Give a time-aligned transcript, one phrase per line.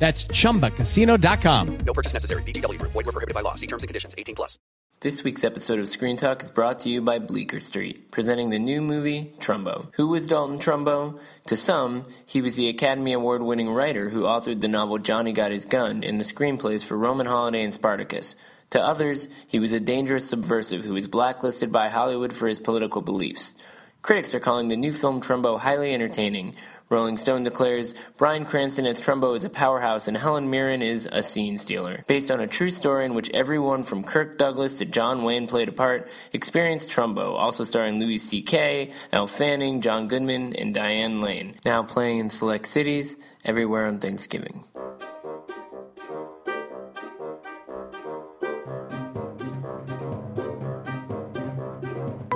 [0.00, 1.78] That's chumbacasino.com.
[1.86, 2.42] No purchase necessary.
[2.42, 2.92] VGW Group.
[2.92, 3.54] Void were prohibited by law.
[3.54, 4.14] See terms and conditions.
[4.18, 4.58] 18 plus.
[5.00, 8.58] This week's episode of Screen Talk is brought to you by Bleecker Street, presenting the
[8.58, 9.88] new movie Trumbo.
[9.94, 11.18] Who was Dalton Trumbo?
[11.46, 15.52] To some, he was the Academy Award winning writer who authored the novel Johnny Got
[15.52, 18.36] His Gun and the screenplays for Roman Holiday and Spartacus.
[18.70, 23.00] To others, he was a dangerous subversive who was blacklisted by Hollywood for his political
[23.00, 23.54] beliefs.
[24.02, 26.54] Critics are calling the new film Trumbo highly entertaining.
[26.90, 31.22] Rolling Stone declares Bryan Cranston as Trumbo is a powerhouse and Helen Mirren is a
[31.22, 32.04] scene stealer.
[32.08, 35.68] Based on a true story in which everyone from Kirk Douglas to John Wayne played
[35.68, 41.54] a part, experience Trumbo, also starring Louis C.K., Elle Fanning, John Goodman, and Diane Lane.
[41.64, 44.64] Now playing in select cities everywhere on Thanksgiving.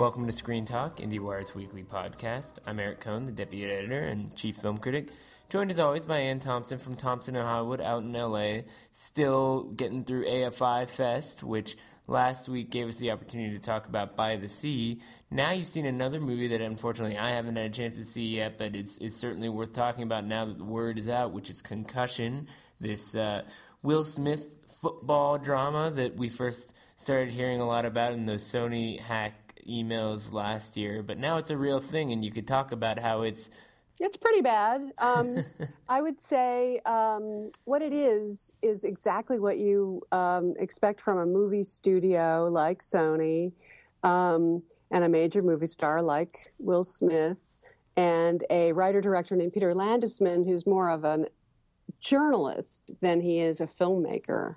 [0.04, 2.58] Welcome to Screen Talk, IndieWire's weekly podcast.
[2.66, 5.08] I'm Eric Kohn, the deputy editor and chief film critic,
[5.48, 10.04] joined as always by Anne Thompson from Thompson and Hollywood out in LA, still getting
[10.04, 14.46] through AFI Fest, which last week gave us the opportunity to talk about By the
[14.46, 15.00] Sea.
[15.30, 18.58] Now you've seen another movie that unfortunately I haven't had a chance to see yet,
[18.58, 21.62] but it's, it's certainly worth talking about now that the word is out, which is
[21.62, 23.40] Concussion, this uh,
[23.82, 29.00] Will Smith football drama that we first started hearing a lot about in those Sony
[29.00, 32.98] hack emails last year, but now it's a real thing, and you could talk about
[32.98, 33.50] how it's.
[34.00, 34.92] It's pretty bad.
[34.98, 35.44] Um,
[35.88, 41.26] I would say um, what it is is exactly what you um, expect from a
[41.26, 43.52] movie studio like Sony
[44.02, 47.54] um, and a major movie star like Will Smith
[47.96, 51.26] and a writer director named Peter Landesman, who's more of a
[52.00, 54.56] journalist than he is a filmmaker.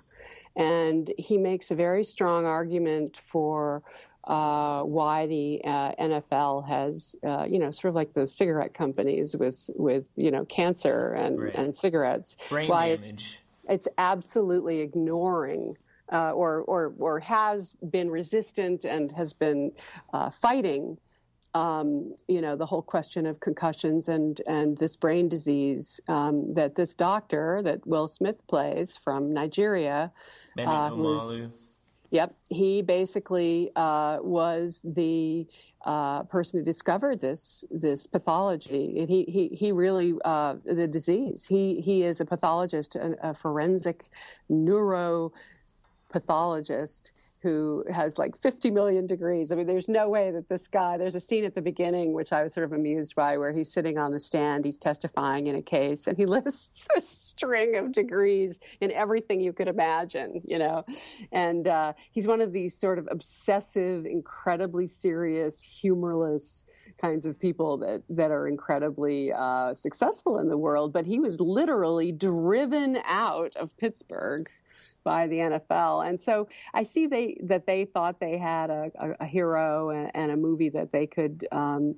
[0.56, 3.82] And he makes a very strong argument for
[4.28, 9.34] uh, why the uh, NFL has, uh, you know, sort of like the cigarette companies
[9.34, 11.54] with, with you know, cancer and, Right.
[11.54, 12.36] and cigarettes.
[12.50, 13.08] Brain why damage.
[13.08, 15.76] It's, it's absolutely ignoring.
[16.10, 19.70] Uh, or, or, or has been resistant and has been
[20.14, 20.96] uh, fighting,
[21.52, 26.74] um, you know, the whole question of concussions and, and this brain disease um, that
[26.76, 30.10] this doctor that Will Smith plays from Nigeria
[30.56, 31.48] Bennet uh.
[32.10, 35.46] Yep, he basically uh, was the
[35.84, 41.46] uh, person who discovered this this pathology, he he he really uh, the disease.
[41.46, 44.06] He he is a pathologist, a, a forensic
[44.48, 45.32] neuro
[46.08, 49.52] pathologist who has like 50 million degrees.
[49.52, 52.32] I mean, there's no way that this guy, there's a scene at the beginning, which
[52.32, 55.54] I was sort of amused by, where he's sitting on the stand, he's testifying in
[55.54, 60.58] a case, and he lists a string of degrees in everything you could imagine, you
[60.58, 60.84] know.
[61.30, 66.64] And uh, he's one of these sort of obsessive, incredibly serious, humorless
[67.00, 70.92] kinds of people that that are incredibly uh, successful in the world.
[70.92, 74.50] But he was literally driven out of Pittsburgh
[75.04, 79.10] by the NFL, and so I see they that they thought they had a, a,
[79.20, 81.46] a hero and, and a movie that they could.
[81.52, 81.96] Um,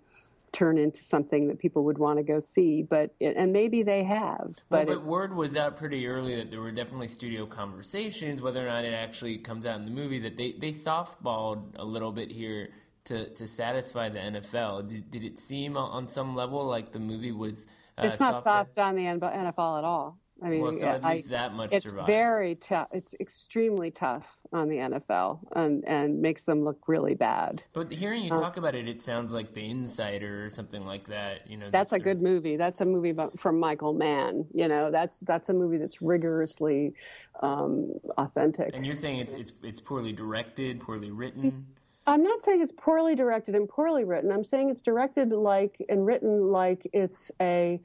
[0.52, 4.56] turn into something that people would want to go see but and maybe they have
[4.68, 8.66] Well, but, but word was out pretty early that there were definitely studio conversations, whether
[8.66, 12.10] or not it actually comes out in the movie, that they, they softballed a little
[12.10, 12.70] bit here
[13.04, 14.88] to, to satisfy the NFL.
[14.88, 17.66] Did, did it seem on- on some level like the movie was
[17.98, 18.70] uh, it's not softer?
[18.72, 20.18] soft on the NFL at all.
[20.42, 22.06] I mean, Well, so at I- least that much it's survived.
[22.06, 22.88] very tough.
[22.92, 27.62] It's extremely tough on the NFL and and makes them look really bad.
[27.72, 31.06] But hearing you Uh, talk about it, it sounds like The Insider or something like
[31.08, 31.48] that.
[31.48, 32.56] You know, That's a sort good movie.
[32.56, 34.46] That's a movie from Michael Mann.
[34.54, 36.94] You know, that's that's a movie that's rigorously
[37.42, 38.74] um, authentic.
[38.74, 41.66] And you're saying it's it's it's poorly directed, poorly written.
[42.06, 44.32] I'm not saying it's poorly directed and poorly written.
[44.32, 47.80] I'm saying it's directed like and written like it's a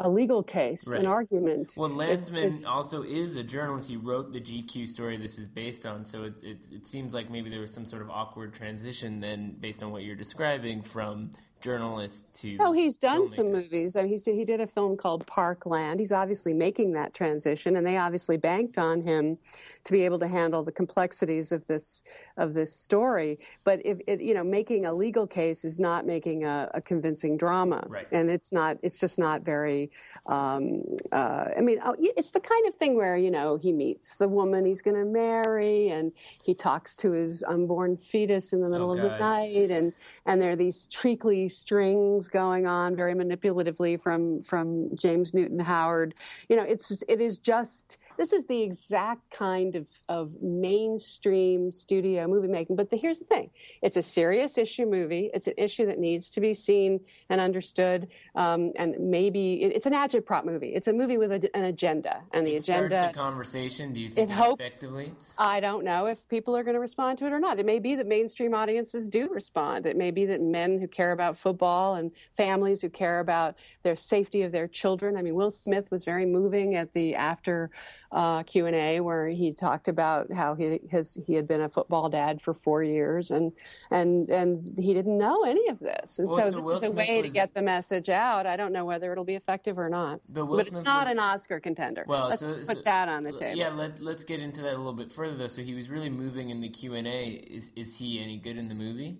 [0.00, 1.00] a legal case, Right.
[1.00, 1.74] an argument.
[1.76, 3.88] Well, It's- Landesman it's- also is a journalist.
[3.88, 7.30] He wrote the GQ story this is based on, so it, it, it seems like
[7.30, 11.30] maybe there was some sort of awkward transition then, based on what you're describing, from
[11.60, 12.56] journalist to.
[12.60, 13.34] Oh, he's done filmmaker.
[13.34, 13.96] some movies.
[13.96, 16.00] I mean, he he did a film called Parkland.
[16.00, 19.38] He's obviously making that transition, and they obviously banked on him
[19.84, 22.02] to be able to handle the complexities of this
[22.36, 23.38] of this story.
[23.64, 27.36] But if it, you know, making a legal case is not making a, a convincing
[27.36, 28.06] drama, Right.
[28.12, 28.78] and it's not.
[28.82, 29.90] It's just not very.
[30.26, 30.82] Um,
[31.12, 34.28] uh, I mean, oh, it's the kind of thing where you know he meets the
[34.28, 36.12] woman he's going to marry, and
[36.42, 39.92] he talks to his unborn fetus in the middle of the night, and
[40.26, 46.14] and there are these treacly strings going on very manipulatively from from James Newton Howard.
[46.48, 52.26] You know, it's it is just this is the exact kind of of mainstream studio
[52.26, 52.76] movie making.
[52.76, 53.50] But the, here's the thing:
[53.82, 55.30] it's a serious issue movie.
[55.32, 57.00] It's an issue that needs to be seen
[57.30, 58.08] and understood.
[58.34, 60.74] Um, and maybe it, it's an agitprop movie.
[60.74, 62.98] It's a movie with a, an agenda, and the It agenda.
[62.98, 63.92] starts a conversation.
[63.92, 65.12] Do you think hopes- effectively?
[65.40, 67.60] I don't know if people are going to respond to it or not.
[67.60, 69.86] It may be that mainstream audiences do respond.
[69.86, 73.96] It may be that men who care about football and families who care about their
[73.96, 75.16] safety of their children.
[75.16, 77.70] I mean, Will Smith was very moving at the after
[78.12, 81.68] uh, Q and A where he talked about how he his he had been a
[81.68, 83.52] football dad for four years and
[83.90, 86.18] and and he didn't know any of this.
[86.18, 88.46] And Well, so, so this Will is a Smith way to get the message out.
[88.46, 90.20] I don't know whether it'll be effective or not.
[90.28, 92.04] But Will it's not was- an Oscar contender.
[92.06, 93.56] Well, Let's so- put that on the table.
[93.58, 95.46] Yeah, let, let's get into that a little bit further, though.
[95.46, 97.26] So he was really moving in the Q and A.
[97.28, 99.18] Is is he any good in the movie?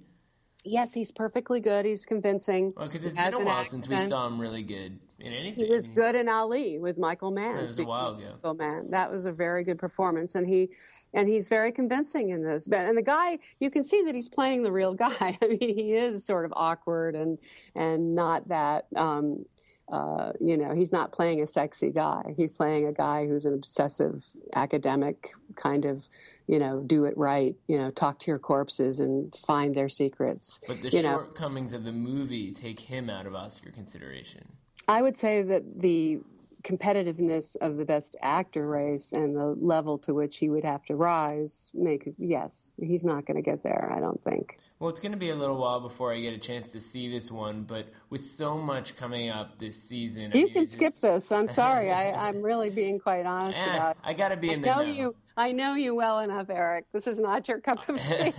[0.69, 1.87] Yes, he's perfectly good.
[1.87, 2.73] He's convincing.
[2.77, 5.65] Well, because it's been a while since we saw him really good in anything.
[5.65, 7.55] He was good in Ali with Michael Mann.
[7.55, 8.31] That was a while ago.
[8.35, 8.91] Michael Mann.
[8.91, 10.71] That was a very good performance, and he
[11.15, 12.67] and he's very convincing in this.
[12.67, 15.39] But and the guy, you can see that he's playing the real guy.
[15.43, 17.39] I mean, he is sort of awkward and
[17.75, 18.87] and not that.
[18.97, 19.45] Um,
[19.91, 22.35] uh, you know, he's not playing a sexy guy.
[22.37, 24.23] He's playing a guy who's an obsessive
[24.55, 26.05] academic kind of,
[26.49, 27.55] you know, do it right.
[27.69, 30.59] You know, talk to your corpses and find their secrets.
[30.67, 34.49] But the you know, shortcomings of the movie take him out of Oscar consideration.
[34.89, 36.19] I would say that the
[36.65, 40.97] competitiveness of the best actor race and the level to which he would have to
[40.97, 43.91] rise makes yes, he's not going to get there.
[43.95, 44.59] I don't think.
[44.79, 47.09] Well, it's going to be a little while before I get a chance to see
[47.09, 50.93] this one, but with so much coming up this season, I You mean, can skip
[50.95, 51.33] just- this.
[51.33, 51.91] I'm sorry.
[52.03, 53.97] I, I'm really being quite honest Eh, about.
[53.97, 54.03] it.
[54.05, 54.89] I got to be I in there know now.
[54.89, 55.17] you.
[55.39, 56.87] I know you well enough, Eric.
[56.93, 58.33] This is not your cup of tea.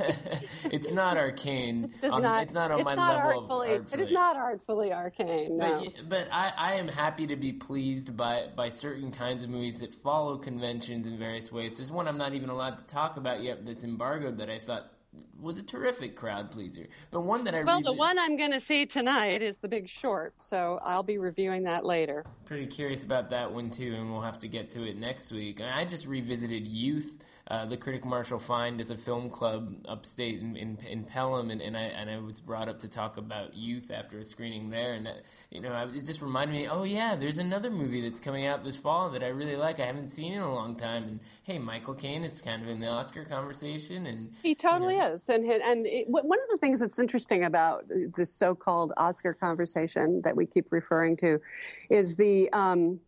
[0.66, 1.88] it's not arcane.
[2.04, 2.44] On- not.
[2.44, 3.76] It's not on it's my not level artfully.
[3.76, 5.58] of It is not artfully arcane.
[5.58, 5.80] No.
[5.86, 9.80] But, but I, I am happy to be pleased by, by certain kinds of movies
[9.80, 11.78] that follow conventions in various ways.
[11.78, 14.92] There's one I'm not even allowed to talk about yet that's embargoed that I thought
[15.40, 16.88] was a terrific crowd pleaser.
[17.12, 19.88] But one that I well, the one I'm going to see tonight is The Big
[19.88, 22.26] Short, so I'll be reviewing that later.
[22.46, 25.62] pretty curious about that one too, and we'll have to get to it next week.
[25.62, 27.24] I just revisited Youth.
[27.50, 31.64] Uh, the Critic Marshall Fine is a film club upstate in, in, in Pelham, and,
[31.64, 34.94] and I and I was brought up to talk about Youth after a screening there,
[34.94, 38.20] and that you know I, it just reminded me, oh yeah, there's another movie that's
[38.20, 39.80] coming out this fall that I really like.
[39.80, 42.80] I haven't seen in a long time, and hey, Michael Caine is kind of in
[42.80, 47.00] the Oscar conversation, and He totally is, and and it, one of the things that's
[47.00, 47.84] interesting about
[48.16, 51.42] this so-called Oscar conversation that we keep referring to
[51.90, 53.00] is the um,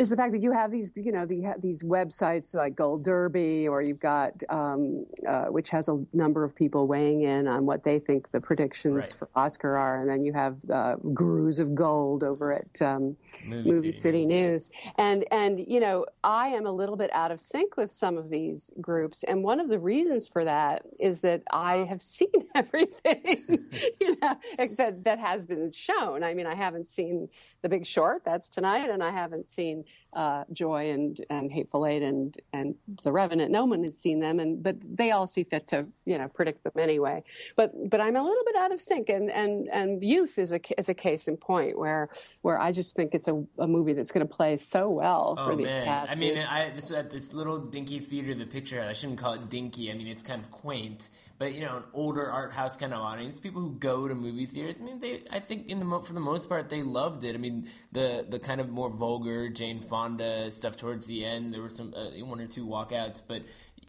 [0.00, 3.68] is the fact that you have these, you know, the, these websites like Gold Derby,
[3.68, 7.84] or you've got, um, uh, which has a number of people weighing in on what
[7.84, 9.14] they think the predictions Right.
[9.18, 13.14] for Oscar are, and then you have uh, Gurus of Gold over at um,
[13.44, 14.70] Movie Movie City City News.
[14.96, 18.30] And and you know, I am a little bit out of sync with some of
[18.30, 23.68] these groups, and one of the reasons for that is that I have seen everything,
[24.00, 24.34] you know,
[24.78, 26.24] that that has been shown.
[26.24, 27.28] I mean, I haven't seen
[27.60, 32.02] The Big Short, that's tonight, and I haven't seen uh, Joy and and Hateful Eight
[32.02, 33.50] and and The Revenant.
[33.50, 36.64] No one has seen them, and but they all see fit to you know predict
[36.64, 37.22] them anyway.
[37.56, 40.60] But but I'm a little bit out of sync, and and and Youth is a
[40.78, 42.08] is a case in point where
[42.42, 45.52] where I just think it's a, a movie that's going to play so well for
[45.52, 45.82] Oh the man!
[45.82, 46.10] Academy.
[46.10, 48.34] I mean, I this at this little dinky theater.
[48.34, 49.92] The picture I shouldn't call it dinky.
[49.92, 53.00] I mean, it's kind of quaint, but you know, an older art house kind of
[53.00, 53.40] audience.
[53.40, 54.76] People who go to movie theaters.
[54.78, 55.22] I mean, they.
[55.30, 57.34] I think in the for the most part they loved it.
[57.34, 61.54] I mean, the the kind of more vulgar Jane Fonda stuff towards the end.
[61.54, 63.42] There were some uh, one or two walkouts, but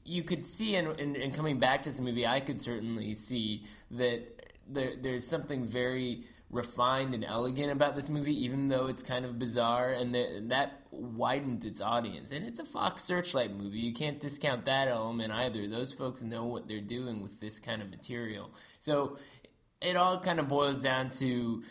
[0.05, 3.65] you could see, and, and, and coming back to this movie, I could certainly see
[3.91, 9.25] that there, there's something very refined and elegant about this movie, even though it's kind
[9.25, 12.31] of bizarre, and the, that widened its audience.
[12.31, 13.79] And it's a Fox Searchlight movie.
[13.79, 15.67] You can't discount that element either.
[15.67, 18.51] Those folks know what they're doing with this kind of material.
[18.79, 19.17] So
[19.81, 21.63] it all kind of boils down to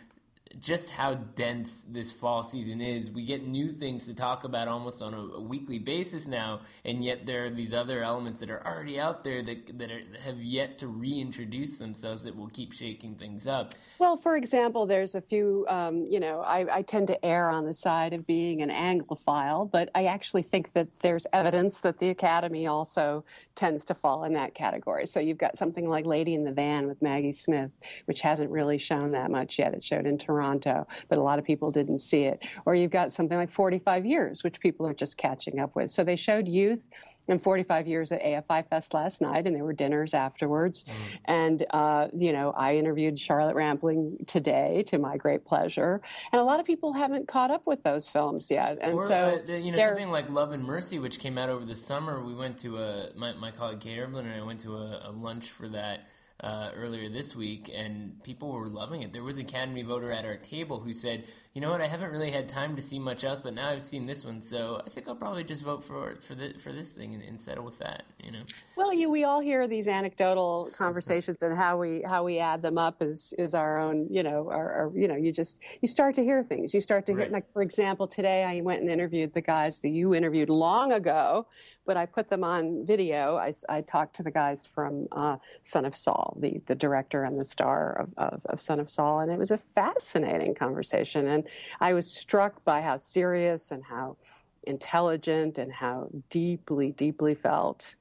[0.58, 3.10] just how dense this fall season is.
[3.10, 7.04] We get new things to talk about almost on a, a, weekly basis now, and
[7.04, 10.40] yet there are these other elements that are already out there that that, are, have
[10.42, 13.74] yet to reintroduce themselves that will keep shaking things up.
[13.98, 15.66] Well, for example, there's a few.
[15.68, 19.70] Um, you know, I, I, tend to err on the side of being an Anglophile,
[19.70, 24.32] but I actually think that there's evidence that the Academy also tends to fall in
[24.32, 25.06] that category.
[25.06, 27.70] So you've got something like Lady in the Van with Maggie Smith,
[28.06, 29.74] which hasn't really shown that much yet.
[29.74, 32.42] It showed in Toronto Toronto, but a lot of people didn't see it.
[32.64, 35.90] Or you've got something like 45 Years, which people are just catching up with.
[35.90, 36.88] So they showed youth
[37.28, 40.84] and 45 years at AFI Fest last night, and there were dinners afterwards.
[40.84, 40.94] Mm.
[41.26, 46.00] And, uh, you know, I interviewed Charlotte Rampling today to my great pleasure.
[46.32, 48.78] And a lot of people haven't caught up with those films yet.
[48.80, 51.64] And or, so, uh, you know, something like Love and Mercy, which came out over
[51.64, 54.76] the summer, we went to a, my, my colleague Kate Erbland and I went to
[54.76, 56.08] a, a lunch for that
[56.42, 59.12] uh, earlier this week, and people were loving it.
[59.12, 61.80] There was an Academy voter at our table who said, "You know what?
[61.80, 64.40] I haven't really had time to see much else, but now I've seen this one,
[64.40, 67.40] so I think I'll probably just vote for for the, for this thing and, and
[67.40, 68.42] settle with that." You know.
[68.76, 72.78] Well, you, we all hear these anecdotal conversations, and how we how we add them
[72.78, 74.06] up is is our own.
[74.10, 76.72] You know, our, our you know, you just you start to hear things.
[76.72, 79.90] You start to hear, like for example, today I went and interviewed the guys that
[79.90, 81.46] you interviewed long ago,
[81.86, 83.36] but I put them on video.
[83.36, 87.38] I, I talked to the guys from uh, Son of Saul, the the director and
[87.38, 91.28] the star of, of, of Son of Saul, and it was a fascinating conversation.
[91.28, 91.44] And
[91.80, 94.16] I was struck by how serious and how
[94.64, 97.94] intelligent and how deeply, deeply felt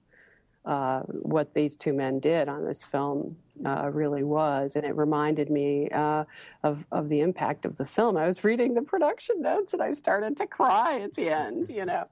[0.66, 5.50] uh, what these two men did on this film uh, really was, and it reminded
[5.50, 6.26] me uh,
[6.64, 8.18] of of the impact of the film.
[8.18, 11.70] I was reading the production notes, and I started to cry at the end.
[11.70, 12.06] You know,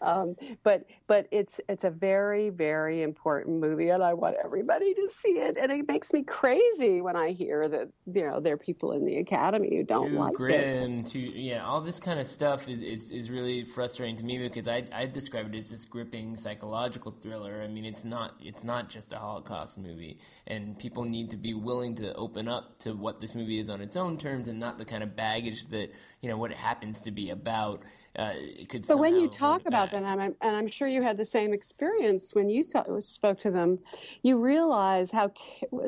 [0.00, 5.08] um, but but it's it's a very very important movie, and I want everybody to
[5.08, 5.56] see it.
[5.56, 9.04] And it makes me crazy when I hear that you know there are people in
[9.04, 11.06] the Academy who don't too like grim, it.
[11.06, 14.68] Too yeah, all this kind of stuff is, is is really frustrating to me because
[14.68, 17.62] I I describe it as this gripping psychological thriller.
[17.62, 21.36] I mean, it's not it's not just a Holocaust movie, and people people need to
[21.36, 24.60] be willing to open up to what this movie is on its own terms and
[24.60, 27.82] not the kind of baggage that you know what it happens to be about
[28.16, 28.32] uh,
[28.68, 28.86] could.
[28.86, 31.52] But when you talk about them, and I'm, and I'm sure you had the same
[31.52, 32.62] experience when you
[33.00, 33.80] spoke to them,
[34.22, 35.32] you realize how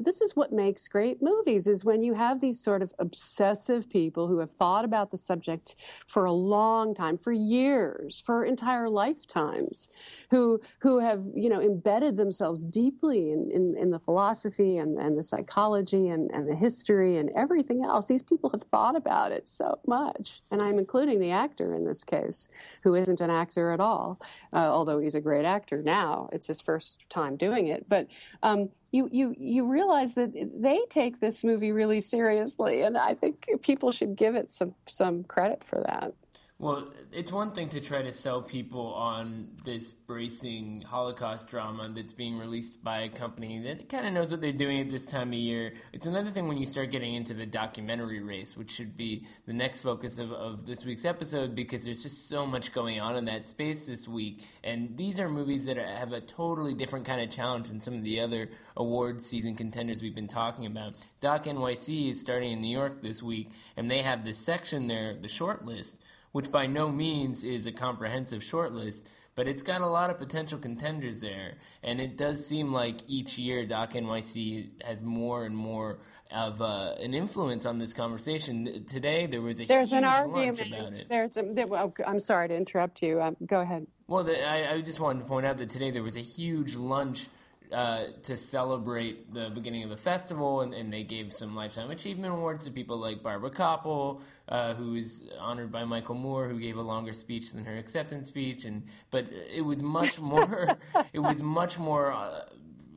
[0.00, 4.26] this is what makes great movies is when you have these sort of obsessive people
[4.26, 5.76] who have thought about the subject
[6.08, 9.88] for a long time, for years, for entire lifetimes,
[10.30, 15.16] who who have you know embedded themselves deeply in, in, in the philosophy and, and
[15.16, 18.06] the psychology and, and the history and everything else.
[18.06, 22.02] These people have thought about it so much, and I'm including the actor in this
[22.02, 22.48] case case,
[22.82, 24.18] who isn't an actor at all,
[24.52, 26.28] uh, although he's a great actor now.
[26.32, 27.88] It's his first time doing it.
[27.88, 28.06] But
[28.42, 33.48] um, you, you, you realize that they take this movie really seriously, and I think
[33.62, 36.12] people should give it some, some credit for that.
[36.58, 42.14] Well, it's one thing to try to sell people on this bracing Holocaust drama that's
[42.14, 45.28] being released by a company that kind of knows what they're doing at this time
[45.28, 45.74] of year.
[45.92, 49.52] It's another thing when you start getting into the documentary race, which should be the
[49.52, 53.26] next focus of, of this week's episode because there's just so much going on in
[53.26, 54.42] that space this week.
[54.64, 58.04] And these are movies that have a totally different kind of challenge than some of
[58.04, 58.48] the other
[58.78, 60.94] award season contenders we've been talking about.
[61.20, 65.18] Doc NYC is starting in New York this week, and they have this section there,
[65.20, 65.98] the short list
[66.36, 70.58] which by no means is a comprehensive shortlist, but it's got a lot of potential
[70.58, 71.54] contenders there.
[71.82, 75.98] And it does seem like each year Doc NYC has more and more
[76.30, 78.84] of uh, an influence on this conversation.
[78.84, 81.06] Today there was a there's an argument about it.
[81.08, 83.22] There's a, there, well, I'm sorry to interrupt you.
[83.22, 83.86] Um, go ahead.
[84.06, 86.74] Well, the, I, I just wanted to point out that today there was a huge
[86.74, 87.28] lunch
[87.72, 92.32] uh, to celebrate the beginning of the festival, and, and, they gave some lifetime achievement
[92.32, 96.76] awards to people like Barbara Kopple, uh, who was honored by Michael Moore, who gave
[96.76, 100.68] a longer speech than her acceptance speech, and but it was much more,
[101.12, 102.44] it was much more uh,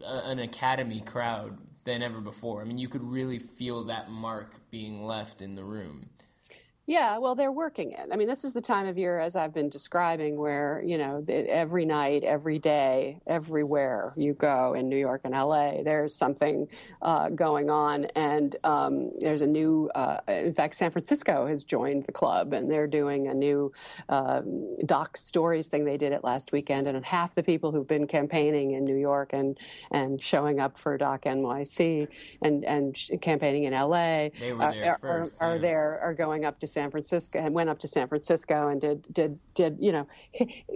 [0.03, 2.61] an Academy crowd than ever before.
[2.61, 6.09] I mean, you could really feel that mark being left in the room.
[6.89, 8.09] Yeah, well, they're working it.
[8.11, 11.23] I mean, this is the time of year, as I've been describing, where you know
[11.27, 16.67] every night, every day, everywhere you go in New York and LA, there's something
[17.03, 19.87] uh, going on, and um, there's a new.
[19.93, 23.71] Uh, in fact, San Francisco has joined the club, and they're doing a new
[24.09, 25.85] um, doc stories thing.
[25.85, 29.29] They did it last weekend, and half the people who've been campaigning in New York
[29.33, 29.59] and
[29.91, 32.07] and showing up for Doc NYC
[32.41, 35.61] and and campaigning in LA they were there are, first, are, yeah.
[35.61, 39.05] there are going up to San Francisco and went up to San Francisco and did
[39.13, 40.07] did did you know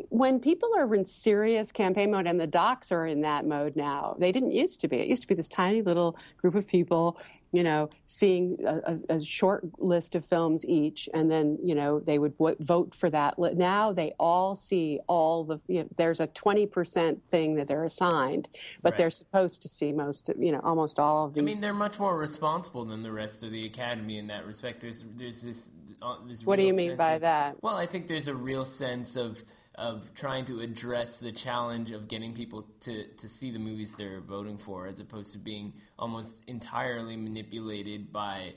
[0.09, 4.15] when people are in serious campaign mode and the docs are in that mode now
[4.19, 7.17] they didn't used to be it used to be this tiny little group of people
[7.53, 12.17] you know, seeing a, a, short list of films each, and then you know they
[12.17, 13.37] would w- vote for that.
[13.37, 15.61] Now they all see all the.
[15.67, 18.49] You know, there's a twenty percent thing that they're assigned,
[18.81, 18.97] but right.
[18.97, 21.43] they're supposed to see most, you know, almost all of these.
[21.43, 24.81] I mean, they're much more responsible than the rest of the academy in that respect.
[24.81, 25.71] There's there's this.
[26.03, 27.63] Uh, what do you mean by of, that?
[27.63, 29.43] Well, I think there's a real sense of
[29.75, 34.21] of trying to address the challenge of getting people to, to see the movies they're
[34.21, 38.53] voting for as opposed to being almost entirely manipulated by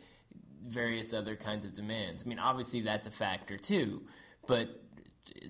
[0.67, 2.23] various other kinds of demands.
[2.23, 4.03] I mean, obviously that's a factor too,
[4.47, 4.69] but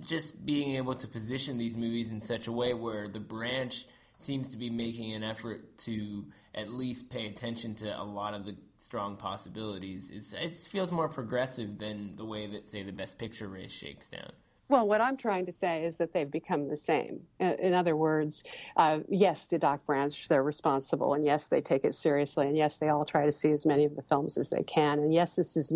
[0.06, 3.86] just being able to position these movies in such a way where the branch
[4.18, 8.46] seems to be making an effort to at least pay attention to a lot of
[8.46, 13.18] the strong possibilities is it feels more progressive than the way that say the best
[13.18, 14.32] picture race shakes down.
[14.68, 17.20] Well, what I'm trying to say is that they've become the same.
[17.38, 18.42] In other words,
[18.76, 22.76] uh, yes, the Doc Branch, they're responsible, and yes, they take it seriously, and yes,
[22.76, 25.36] they all try to see as many of the films as they can, and yes,
[25.36, 25.72] this is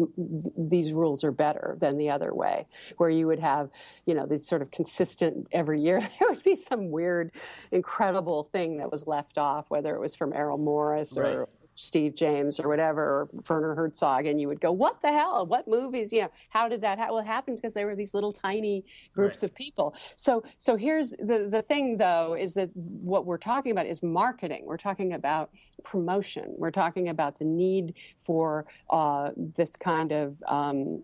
[0.56, 2.66] these rules are better than the other way,
[2.96, 3.70] where you would have,
[4.06, 6.00] you know, these sort of consistent every year.
[6.20, 7.30] There would be some weird,
[7.70, 11.48] incredible thing that was left off, whether it was from Errol Morris or right.
[11.80, 15.46] Steve James or whatever, or Werner Herzog, and you would go, "What the hell?
[15.46, 16.12] What movies?
[16.12, 16.98] You know, how did that?
[16.98, 18.84] How well, it happened because they were these little tiny
[19.14, 19.50] groups right.
[19.50, 23.86] of people." So, so here's the the thing, though, is that what we're talking about
[23.86, 24.64] is marketing.
[24.66, 25.50] We're talking about
[25.82, 26.54] promotion.
[26.56, 31.02] We're talking about the need for uh, this kind of um,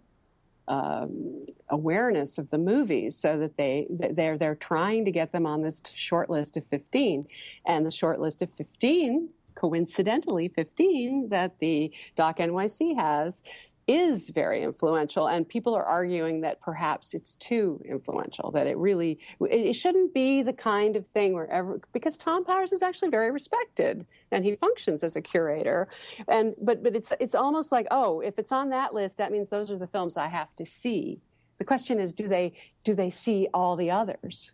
[0.69, 5.63] um, awareness of the movies so that they they're they're trying to get them on
[5.63, 7.27] this short list of 15
[7.67, 13.43] and the short list of 15 coincidentally 15 that the Doc NYC has
[13.87, 19.19] is very influential and people are arguing that perhaps it's too influential that it really
[19.41, 23.31] it shouldn't be the kind of thing where ever because Thom Powers is actually very
[23.31, 25.89] respected and he functions as a curator.
[26.27, 29.51] And but but it's it's almost like oh if it's on that list that means
[29.51, 31.21] those are the films i have to see.
[31.59, 34.53] The question is do they do they see all the others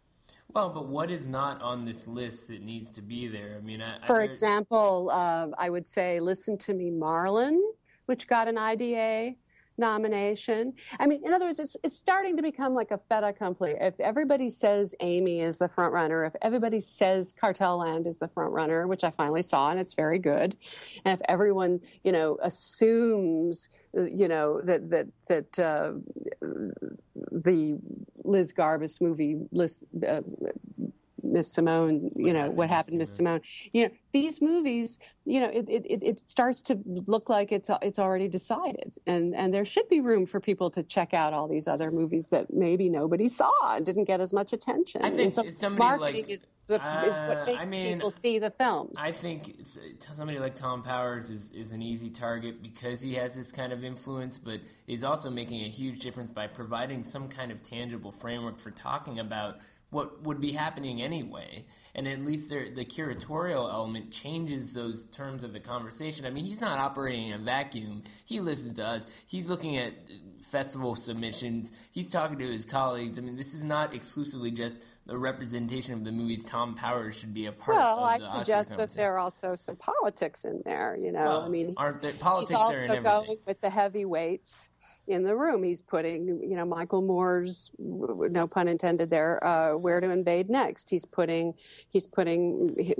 [0.54, 3.56] well, but what is not on this list that needs to be there?
[3.58, 7.58] I mean, I, for I, example, uh, I would say "Listen to Me, Marlon,"
[8.06, 9.34] which got an IDA
[9.82, 10.72] nomination.
[11.00, 13.74] I mean, in other words, it's it's starting to become like a fait accompli.
[13.80, 18.28] If everybody says Amy is the front runner, if everybody says Cartel Land is the
[18.28, 20.56] front runner, which I finally saw and it's very good,
[21.04, 25.92] and if everyone you know assumes you know that that that uh,
[27.46, 27.78] the
[28.24, 30.22] Liz Garbus movie Liz, uh,
[31.22, 33.40] Miss Simone, you know, what happened to Miss Simone.
[33.72, 37.98] You know, these movies, you know, it, it, it starts to look like it's it's
[37.98, 41.66] already decided, and and there should be room for people to check out all these
[41.66, 45.02] other movies that maybe nobody saw and didn't get as much attention.
[45.02, 48.38] I think so marketing like, is, the, uh, is what makes I mean, people see
[48.38, 48.98] the films.
[48.98, 49.66] I think
[49.98, 53.84] somebody like Thom Powers is is an easy target because he has this kind of
[53.84, 58.58] influence, but is also making a huge difference by providing some kind of tangible framework
[58.58, 59.58] for talking about
[59.92, 61.66] what would be happening anyway.
[61.94, 66.24] And at least the curatorial element changes those terms of the conversation.
[66.24, 68.02] I mean, he's not operating in a vacuum.
[68.24, 69.06] He listens to us.
[69.26, 69.92] He's looking at
[70.40, 71.72] festival submissions.
[71.90, 73.18] He's talking to his colleagues.
[73.18, 77.34] I mean, this is not exclusively just the representation of the movies Thom Powers should
[77.34, 78.20] be a part well, of.
[78.20, 80.96] Well, I suggest that there are also some politics in there.
[80.96, 84.70] You know, well, I mean, aren't there, politics he's also going with the heavyweights
[85.08, 85.62] in the room.
[85.62, 90.88] He's putting, you know, Michael Moore's, no pun intended there, uh, where to invade next.
[90.88, 91.54] He's putting,
[91.90, 92.94] he's putting, he,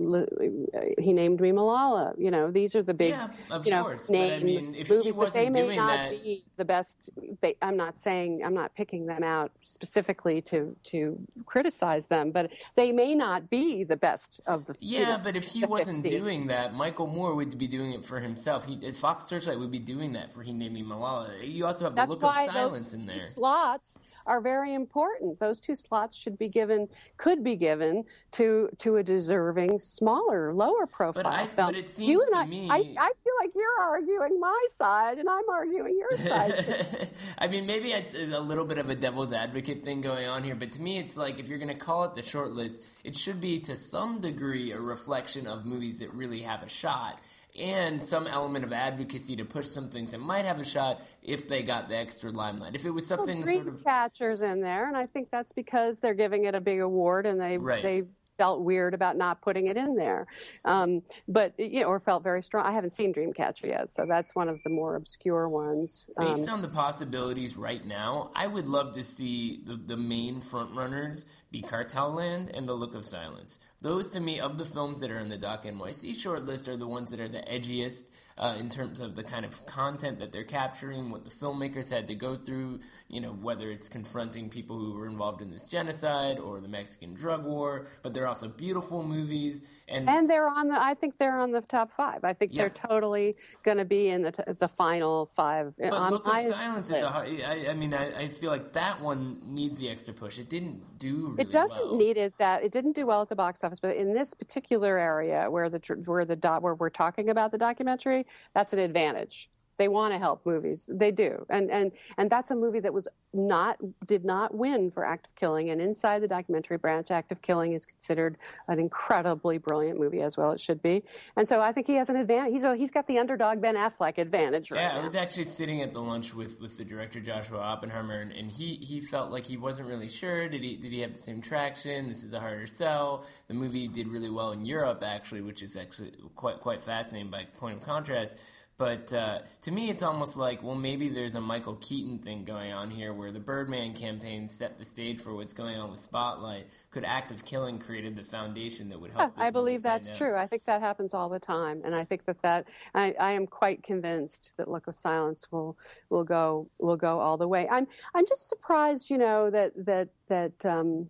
[1.02, 2.14] he, named me Malala.
[2.18, 3.28] You know, these are the big, yeah,
[3.64, 4.10] you know, course.
[4.10, 6.10] name I mean, movies, but they may not that...
[6.10, 7.10] be the best.
[7.40, 12.50] They, I'm not saying, I'm not picking them out specifically to to criticize them, but
[12.74, 14.74] they may not be the best of the.
[14.80, 16.18] Yeah, you know, but if he wasn't 50.
[16.18, 18.66] doing that, Michael Moore would be doing it for himself.
[18.66, 21.30] He, Fox Searchlight would be doing that for He Named Me Malala.
[21.42, 23.18] You also have That's look why of silence those in there.
[23.18, 25.38] Slots are very important.
[25.40, 30.86] Those two slots should be given, could be given to to a deserving, smaller, lower
[30.86, 31.68] profile but I, film.
[31.68, 34.66] But it seems you and to I, me, I, I feel like you're arguing my
[34.74, 37.10] side, and I'm arguing your side.
[37.38, 40.54] I mean, maybe it's a little bit of a devil's advocate thing going on here,
[40.54, 43.16] but to me, it's like if you're going to call it the short list, it
[43.16, 47.20] should be to some degree a reflection of movies that really have a shot
[47.58, 51.46] and some element of advocacy to push some things that might have a shot if
[51.46, 52.74] they got the extra limelight.
[52.74, 55.98] If it was something well, sort of catchers in there, and I think that's because
[55.98, 57.82] they're giving it a big award and they right.
[57.82, 58.04] they
[58.42, 60.26] felt weird about not putting it in there,
[60.64, 62.66] um, but you know, or felt very strong.
[62.66, 66.10] I haven't seen Dreamcatcher yet, so that's one of the more obscure ones.
[66.18, 70.40] Based um, on the possibilities right now, I would love to see the, the main
[70.40, 73.60] frontrunners be Cartel Land and The Look of Silence.
[73.80, 76.88] Those, to me, of the films that are in the Doc NYC shortlist, are the
[76.88, 78.04] ones that are the edgiest
[78.38, 82.08] uh, in terms of the kind of content that they're capturing, what the filmmakers had
[82.08, 82.80] to go through,
[83.12, 87.12] you know, whether it's confronting people who were involved in this genocide or the Mexican
[87.12, 89.60] drug war, but they're also beautiful movies.
[89.86, 92.24] And, and they're on the, I think they're on the top five.
[92.24, 92.62] I think Yeah.
[92.62, 95.74] they're totally going to be in the, t- the final five.
[95.78, 98.50] But um, on Look of Silence is a hard, I, I mean, I, I feel
[98.50, 100.38] like that one needs the extra push.
[100.38, 101.96] It didn't do really It doesn't well.
[101.96, 104.96] need it that it didn't do well at the box office, but in this particular
[104.96, 109.50] area where the where the dot where we're talking about the documentary, that's an advantage.
[109.78, 110.88] They want to help movies.
[110.92, 115.04] They do, and and and that's a movie that was not did not win for
[115.04, 115.70] Act of Killing.
[115.70, 118.36] And inside the documentary branch, Act of Killing is considered
[118.68, 121.02] an incredibly brilliant movie, as well it should be.
[121.36, 122.52] And so I think he has an advantage.
[122.52, 125.80] He's a, he's got the underdog Ben Affleck advantage right Yeah, I was actually sitting
[125.82, 129.46] at the lunch with, with the director Joshua Oppenheimer, and, and he, he felt like
[129.46, 130.48] he wasn't really sure.
[130.48, 132.08] Did he did he have the same traction?
[132.08, 133.24] This is a harder sell.
[133.48, 137.44] The movie did really well in Europe, actually, which is actually quite quite fascinating by
[137.44, 138.36] point of contrast.
[138.78, 142.72] But uh, to me, it's almost like, well, maybe there's a Michael Keaton thing going
[142.72, 146.66] on here, where the Birdman campaign set the stage for what's going on with Spotlight.
[146.90, 149.34] Could Act of Killing created the foundation that would help?
[149.36, 150.16] Yeah, I believe that's out?
[150.16, 150.34] true.
[150.34, 153.46] I think that happens all the time, and I think that that I, I am
[153.46, 157.68] quite convinced that Look of Silence will will go will go all the way.
[157.68, 160.66] I'm I'm just surprised, you know, that that that.
[160.66, 161.08] Um,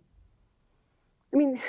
[1.33, 1.59] I mean,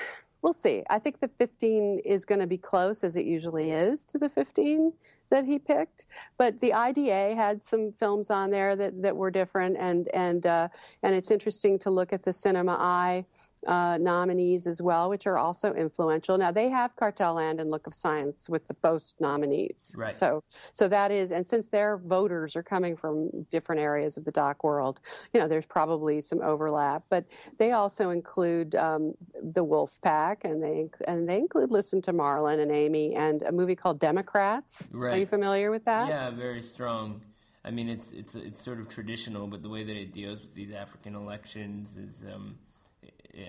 [0.45, 0.83] we'll see.
[0.91, 4.29] I think the 15 is going to be close, as it usually is, to the
[4.29, 4.93] 15
[5.31, 6.05] that he picked.
[6.37, 10.69] But the IDA had some films on there that, that were different, and and uh,
[11.03, 13.25] and it's interesting to look at the Cinema Eye
[13.67, 16.37] uh, nominees as well, which are also influential.
[16.39, 19.95] Now they have Cartel Land and Look of Silence with the both nominees.
[19.97, 20.17] Right.
[20.17, 24.33] So so that is, and since their voters are coming from different areas of the
[24.33, 25.01] doc world,
[25.33, 27.05] you know, there's probably some overlap.
[27.09, 27.25] But
[27.59, 32.61] they also include um, the Wolf Pack, and they and they include Listen to Marlon
[32.61, 34.89] and Amy, and a movie called Democrats.
[34.95, 36.09] Are you familiar with that?
[36.09, 37.23] Yeah, very strong.
[37.65, 40.55] I mean, it's it's it's sort of traditional, but the way that it deals with
[40.55, 42.59] these African elections is, um,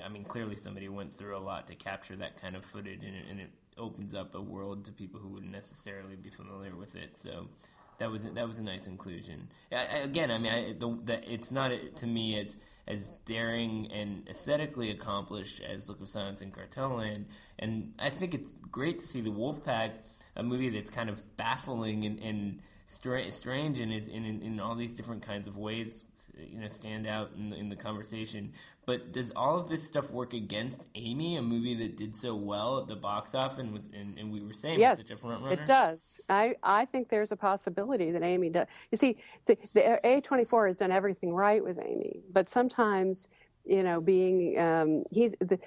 [0.04, 3.16] I- mean, clearly somebody went through a lot to capture that kind of footage, and
[3.16, 6.96] it, and it opens up a world to people who wouldn't necessarily be familiar with
[6.96, 7.18] it.
[7.18, 7.48] So
[8.00, 9.50] that was that was a nice inclusion.
[9.72, 14.28] I, again, I mean, I, the, the, it's not to me as as daring and
[14.30, 17.26] aesthetically accomplished as Look of Silence and Cartel Land,
[17.60, 19.92] and I think it's great to see the Wolfpack,
[20.36, 22.20] a movie that's kind of baffling and.
[22.20, 26.06] and stra- strange and it's in, in, in all these different kinds of ways
[26.38, 28.52] you know stand out in the, in the conversation
[28.86, 32.78] but does all of this stuff work against amy a movie that did so well
[32.78, 35.44] at the box office and was and, and we were saying Yes, such a front
[35.44, 36.20] runner it does.
[36.30, 38.68] I, I think there's a possibility that Amy does.
[38.92, 43.28] You see, see, the A24 has done everything right with Amy, but sometimes,
[43.66, 45.60] you know, being um, he's the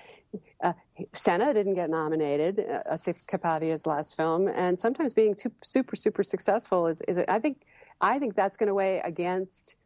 [0.63, 0.73] uh,
[1.13, 6.23] Senna didn't get nominated, uh, Asif Kapadia's last film, and sometimes being too, super super
[6.23, 7.65] successful is is I think
[8.01, 9.77] I think that's going to weigh against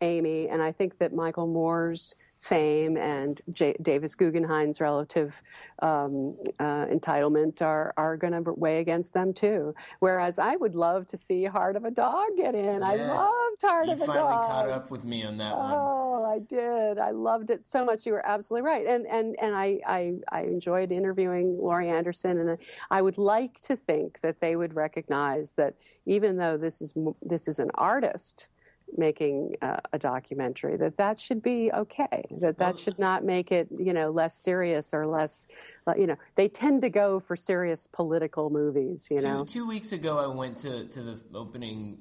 [0.00, 5.40] Amy, and I think that Michael Moore's fame and J- Davis Guggenheim's relative
[5.80, 9.74] um, uh, entitlement are, are going to weigh against them too.
[10.00, 12.82] Whereas I would love to see Heart of a Dog get in.
[12.82, 14.16] I loved Heart you of a Dog.
[14.16, 16.98] You finally caught up with me on that one Oh, I did.
[16.98, 18.06] I loved it so much.
[18.06, 22.58] You were absolutely right, and and and I I, I enjoyed interviewing Laurie Anderson, and
[22.90, 25.74] I would like to think that they would recognize that
[26.06, 28.48] even though this is this is an artist
[28.96, 32.24] making uh, a documentary, that that should be okay.
[32.40, 35.46] That that should not make it you know less serious or less,
[35.86, 36.16] uh, you know.
[36.34, 39.44] They tend to go for serious political movies, you know.
[39.44, 41.98] Two, two weeks ago, I went to, to the opening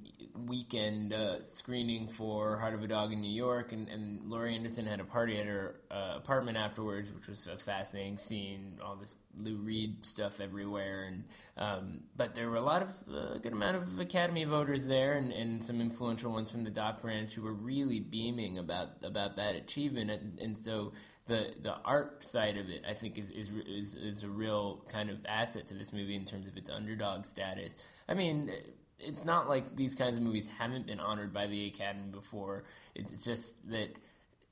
[0.48, 4.86] weekend uh, screening for Heart of a Dog in New York, and, and Laurie Anderson
[4.86, 8.80] had a party at her uh, apartment afterwards, which was a fascinating scene.
[8.84, 11.24] All this Lou Reed stuff everywhere, and
[11.58, 15.14] um, but there were a lot of uh, a good amount of Academy voters there,
[15.14, 19.38] and, and some influential ones from the Doc branch who were really beaming about about
[19.38, 20.92] that achievement, and, and so
[21.26, 25.10] the the art side of it, I think, is, is is is a real kind
[25.10, 27.78] of asset to this movie in terms of its underdog status.
[28.08, 28.52] I mean,
[29.00, 32.66] it's not like these kinds of movies haven't been honored by the Academy before.
[32.96, 33.96] It's just that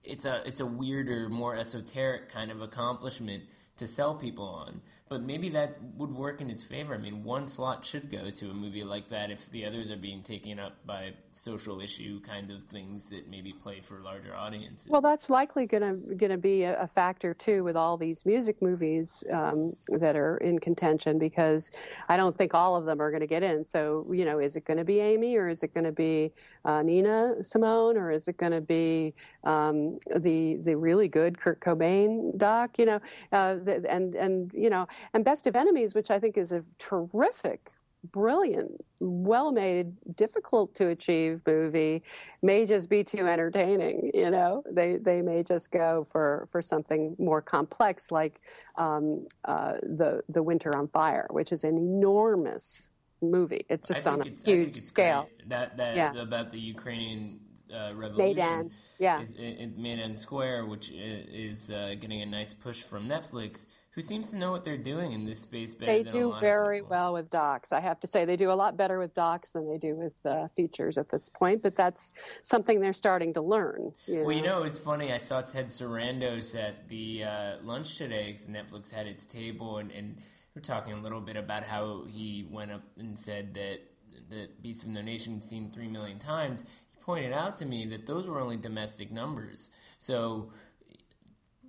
[0.04, 3.44] it's a it's a weirder, more esoteric kind of accomplishment
[3.78, 4.82] to sell people on.
[5.10, 6.94] But maybe that would work in its favor.
[6.94, 9.98] I mean, one slot should go to a movie like that if the others are
[9.98, 14.88] being taken up by social issue kind of things that maybe play for larger audiences.
[14.90, 18.26] Well, that's likely going to going to be a, a, factor too with all these
[18.26, 21.70] music movies um, that are in contention because
[22.10, 23.64] I don't think all of them are going to get in.
[23.64, 26.34] So you know, is it going to be Amy or is it going to be
[26.66, 31.60] uh, Nina Simone or is it going to be um, the the really good Kurt
[31.60, 32.80] Cobain doc?
[32.80, 33.00] You know,
[33.32, 36.64] uh, the, and and you know, and Best of Enemies, which I think is a
[36.78, 37.72] terrific
[38.12, 42.04] brilliant, well made, difficult to achieve movie
[42.42, 44.12] may just be too entertaining.
[44.14, 48.42] You know, they they may just go for for something more complex, like
[48.78, 52.90] um, uh, the the Winter on Fire, which is an enormous
[53.22, 53.66] movie.
[53.70, 55.30] It's just on a huge scale.
[55.38, 55.50] Great.
[55.50, 56.14] That that yeah.
[56.22, 57.40] about the Ukrainian
[57.74, 58.18] uh, revolution.
[58.18, 63.68] Maidan, yeah, is, it, Maidan Square, which is uh, getting a nice push from Netflix
[63.98, 66.12] who seems to know what they're doing in this space better than I do?
[66.12, 69.00] they do very well with docs i have to say they do a lot better
[69.00, 72.12] with docs than they do with uh, features at this point but that's
[72.44, 74.32] something they're starting to learn you well know?
[74.32, 78.92] you know it's funny i saw ted sarandos at the uh, lunch today because netflix
[78.92, 80.18] had its table and, and
[80.54, 83.80] we're talking a little bit about how he went up and said that
[84.30, 88.06] the beast of no nation seen three million times he pointed out to me that
[88.06, 90.52] those were only domestic numbers so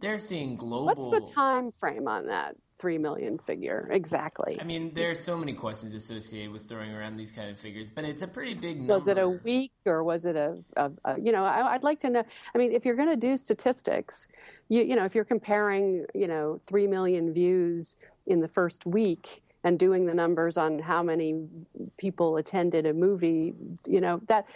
[0.01, 0.87] they're seeing global.
[0.87, 2.57] What's the time frame on that?
[2.79, 4.57] Three million figure exactly.
[4.61, 8.05] I mean, there's so many questions associated with throwing around these kind of figures, but
[8.05, 8.95] it's a pretty big number.
[8.95, 11.43] Was it a week or was it a, a, a you know?
[11.43, 12.23] I, would like to know.
[12.55, 14.29] I mean, if you're going to do statistics,
[14.69, 17.97] you you know, if you're comparing, you know, three million views
[18.29, 21.47] in the first week and doing the numbers on how many
[21.99, 23.53] people attended a movie,
[23.87, 24.47] you know, that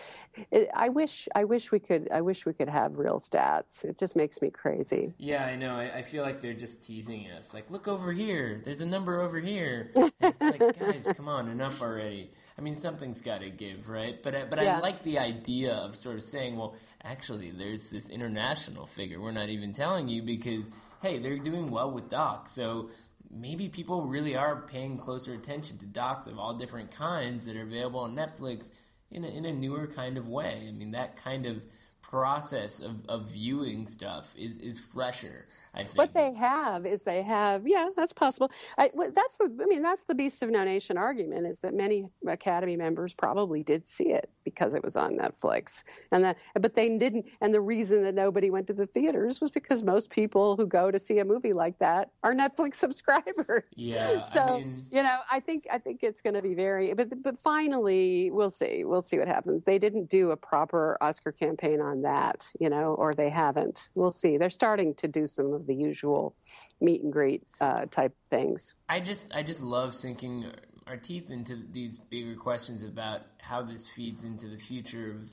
[0.50, 3.84] it, I wish I wish we could I wish we could have real stats.
[3.84, 5.12] It just makes me crazy.
[5.18, 5.74] Yeah, I know.
[5.74, 7.52] I, I feel like they're just teasing us.
[7.52, 8.62] Like, look over here.
[8.64, 9.92] There's a number over here.
[10.22, 12.30] And it's like, guys, come on, enough already.
[12.56, 14.22] I mean, something's got to give, right?
[14.22, 14.76] But but yeah.
[14.76, 19.20] I like the idea of sort of saying, well, actually, there's this international figure.
[19.20, 20.70] We're not even telling you because
[21.02, 22.52] hey, they're doing well with docs.
[22.52, 22.88] So
[23.32, 27.62] maybe people really are paying closer attention to docs of all different kinds that are
[27.62, 28.70] available on Netflix
[29.10, 30.66] in a, in a newer kind of way.
[30.68, 31.64] I mean, that kind of
[32.02, 35.46] process of, of viewing stuff is, is fresher.
[35.74, 38.50] I think what they have is they have yeah that's possible.
[38.76, 42.04] I, that's the I mean that's the beast of No Nation argument is that many
[42.26, 46.88] Academy members probably did see it because it was on Netflix and that but they
[46.98, 50.66] didn't and the reason that nobody went to the theaters was because most people who
[50.66, 53.64] go to see a movie like that are Netflix subscribers.
[53.74, 54.20] Yeah.
[54.20, 54.86] So I mean...
[54.90, 58.50] you know I think I think it's going to be very but but finally we'll
[58.50, 59.64] see we'll see what happens.
[59.64, 63.88] They didn't do a proper Oscar campaign on that you know or they haven't.
[63.94, 64.36] We'll see.
[64.36, 66.34] They're starting to do some of the usual
[66.80, 68.74] meet and greet uh, type things.
[68.88, 70.46] I just I just love sinking
[70.86, 75.30] our teeth into these bigger questions about how this feeds into the future of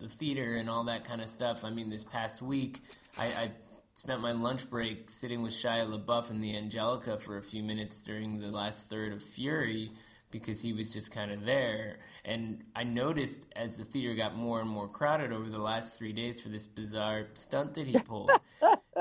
[0.00, 1.64] the theater and all that kind of stuff.
[1.64, 2.80] I mean, this past week,
[3.16, 3.52] I, I
[3.94, 8.02] spent my lunch break sitting with Shia LaBeouf and the Angelica for a few minutes
[8.02, 9.90] during the last third of Fury
[10.30, 11.98] because he was just kind of there.
[12.24, 16.12] And I noticed as the theater got more and more crowded over the last three
[16.12, 18.30] days for this bizarre stunt that he pulled,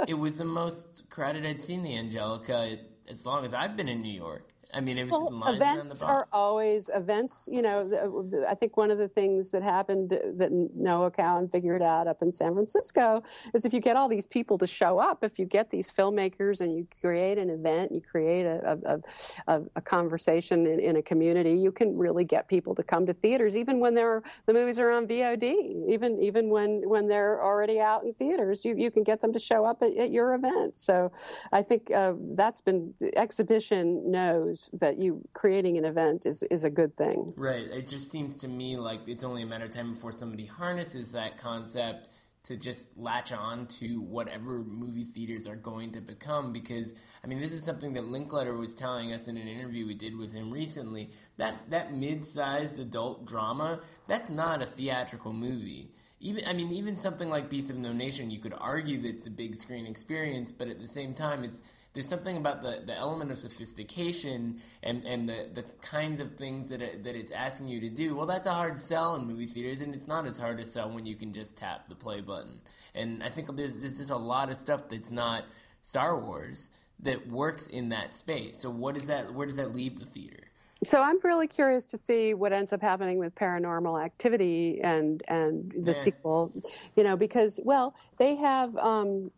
[0.08, 4.02] it was the most crowded I'd seen the Angelica as long as I've been in
[4.02, 4.49] New York.
[4.71, 7.49] I mean, it was well, events are always events.
[7.51, 12.08] You know, I think one of the things that happened that Noah Cowan figured out
[12.08, 13.23] up in San Francisco
[13.55, 16.62] is if you get all these people to show up, if you get these filmmakers
[16.62, 18.99] and you create an event, you create a, a,
[19.47, 23.13] a, a conversation in, in, a community, you can really get people to come to
[23.13, 27.79] theaters, even when they're the movies are on VOD, even even when when they're already
[27.79, 30.75] out in theaters, you you can get them to show up at, at your event.
[30.75, 31.12] So,
[31.51, 36.69] I think uh, that's been exhibition knows that you creating an event is is a
[36.69, 37.34] good thing.
[37.38, 37.67] Right.
[37.67, 41.12] It just seems to me like it's only a matter of time before somebody harnesses
[41.13, 42.10] that concept
[42.43, 47.39] to just latch on to whatever movie theaters are going to become because I mean
[47.39, 50.50] this is something that Linklater was telling us in an interview we did with him
[50.50, 55.91] recently that that mid-sized adult drama that's not a theatrical movie
[56.22, 59.28] even I mean even something like Beast of No Nation you could argue that it's
[59.28, 61.62] a big screen experience but at the same time it's
[61.93, 66.69] there's something about the, the element of sophistication and, and the, the kinds of things
[66.69, 68.15] that it, that it's asking you to do.
[68.15, 70.91] Well, that's a hard sell in movie theaters, and it's not as hard to sell
[70.91, 72.60] when you can just tap the play button.
[72.93, 75.45] And I think there's there's just a lot of stuff that's not
[75.82, 78.62] Star Wars that works in that space.
[78.62, 80.43] So what does that where does that leave the theater?
[80.86, 85.73] So I'm really curious to see what ends up happening with Paranormal Activity and and
[85.78, 86.54] the sequel,
[86.95, 89.32] you know, because well they have um,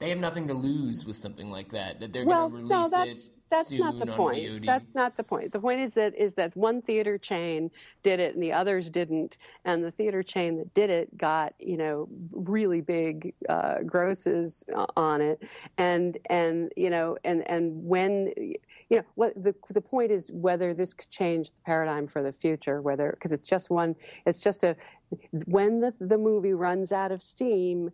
[0.00, 1.98] they have nothing to lose with something like that.
[1.98, 3.34] That they're well, going to no, release that's it.
[3.50, 4.38] that's soon not the on point.
[4.38, 4.64] VOD.
[4.66, 5.50] That's not the point.
[5.50, 7.68] The point is that is that one theater chain
[8.04, 11.76] did it and the others didn't, and the theater chain that did it got you
[11.76, 15.42] know really big uh, grosses uh, on it,
[15.78, 20.74] and and you know and and when you know what the the point is whether
[20.74, 24.62] this could change the paradigm for the future, whether because it's just one, it's just
[24.62, 24.76] a
[25.46, 27.90] when the the movie runs out of steam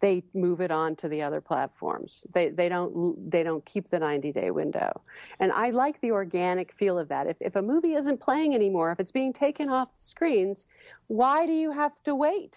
[0.00, 2.26] they move it on to the other platforms.
[2.32, 5.02] They they don't they don't keep the 90 day window.
[5.38, 7.26] And I like the organic feel of that.
[7.26, 10.66] If if a movie isn't playing anymore, if it's being taken off the screens,
[11.06, 12.56] why do you have to wait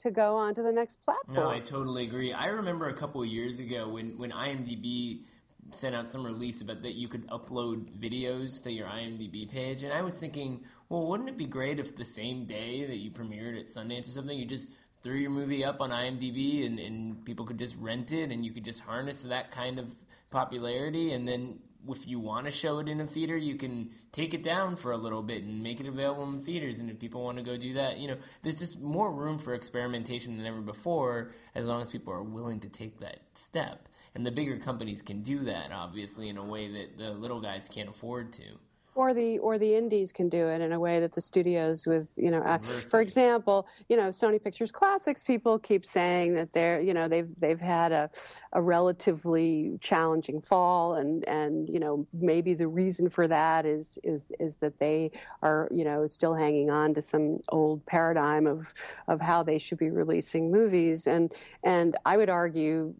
[0.00, 1.36] to go on to the next platform?
[1.36, 2.32] No, I totally agree.
[2.32, 5.22] I remember a couple of years ago when when IMDb
[5.70, 9.92] sent out some release about that you could upload videos to your IMDb page, and
[9.92, 13.58] I was thinking, well, wouldn't it be great if the same day that you premiered
[13.58, 14.70] at Sundance or something, you just
[15.02, 18.50] threw your movie up on IMDb and, and people could just rent it and you
[18.50, 19.92] could just harness that kind of
[20.30, 21.58] popularity and then
[21.88, 24.92] if you want to show it in a theater, you can take it down for
[24.92, 26.78] a little bit and make it available in theaters.
[26.78, 29.54] And if people want to go do that, you know, there's just more room for
[29.54, 33.88] experimentation than ever before, as long as people are willing to take that step.
[34.14, 37.68] And the bigger companies can do that, obviously, in a way that the little guys
[37.68, 38.58] can't afford to.
[38.98, 42.10] Or the or the indies can do it in a way that the studios with
[42.16, 42.58] you know uh,
[42.90, 47.28] for example you know Sony Pictures Classics people keep saying that they're you know they've
[47.38, 48.10] they've had a
[48.54, 54.26] a relatively challenging fall and and you know maybe the reason for that is is
[54.40, 58.74] is that they are you know still hanging on to some old paradigm of
[59.06, 61.06] of how they should be releasing movies.
[61.06, 61.32] And
[61.62, 62.94] and I would argue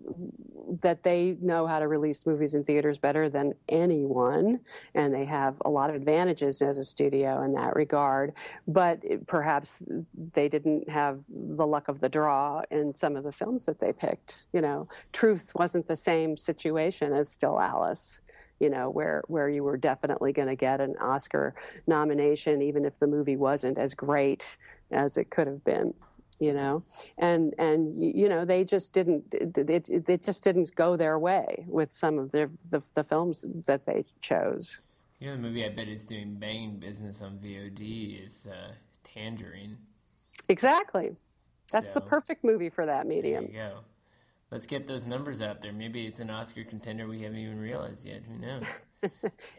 [0.81, 4.61] that they know how to release movies in theaters better than anyone,
[4.95, 8.33] and they have a lot of advantages as a studio in that regard.
[8.67, 9.83] But perhaps
[10.33, 13.93] they didn't have the luck of the draw in some of the films that they
[13.93, 14.47] picked.
[14.53, 18.21] You know, Truth wasn't the same situation as Still Alice.
[18.61, 21.55] You know, where where you were definitely going to get an Oscar
[21.87, 24.57] nomination, even if the movie wasn't as great
[24.91, 25.95] as it could have been
[26.41, 26.83] you know
[27.19, 31.65] and and you know they just didn't it, it, it just didn't go their way
[31.67, 34.79] with some of the, the the films that they chose
[35.19, 39.79] You know, the movie I bet is doing banging business on VOD is uh, Tangerine.
[40.49, 41.17] exactly
[41.71, 43.81] that's the perfect movie for that There medium you go.
[44.51, 45.75] Let's get those numbers out there.
[45.75, 48.23] Maybe it's an Oscar contender we haven't even realized yet.
[48.27, 48.81] Who knows?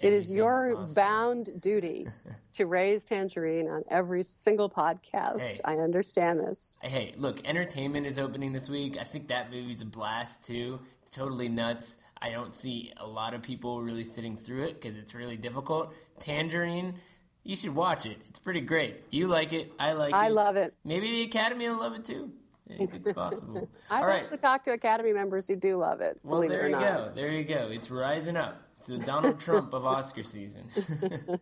[0.01, 0.95] it is your possible.
[0.95, 2.07] bound duty
[2.55, 5.59] to raise tangerine on every single podcast Hey.
[5.63, 8.97] i understand this Hey, look, Entertainment is opening this week.
[8.99, 10.79] I think that movie's a blast too.
[11.03, 11.97] It's totally nuts.
[12.21, 15.93] I don't see a lot of people really sitting through it because it's really difficult.
[16.19, 16.95] Tangerine,
[17.43, 18.17] you should watch it.
[18.27, 19.03] It's pretty great.
[19.09, 19.71] You like it.
[19.79, 20.17] I like it.
[20.17, 22.31] i love it Maybe the Academy will love it too.
[22.67, 23.67] It's possible.
[23.89, 24.21] i've All right.
[24.21, 27.11] actually talked to academy members who do love it Well, there it you not go.
[27.15, 27.69] There you go.
[27.71, 28.61] It's rising up.
[28.77, 30.69] It's the Donald Trump of Oscar season.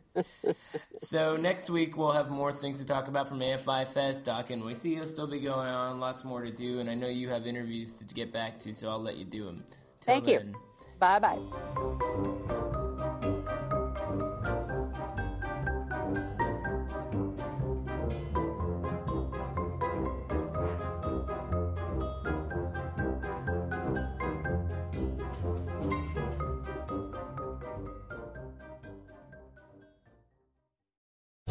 [1.00, 4.26] so next week we'll have more things to talk about from AFI Fest.
[4.26, 6.00] Doc and NYC will still be going on.
[6.00, 8.90] Lots more to do, and I know you have interviews to get back to, so
[8.90, 9.64] I'll let you do them.
[10.08, 10.40] Thank you.
[11.00, 11.38] bye bye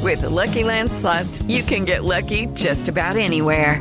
[0.03, 3.81] With the Lucky Land slots, you can get lucky just about anywhere.